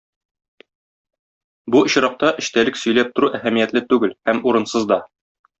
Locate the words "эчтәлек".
2.45-2.83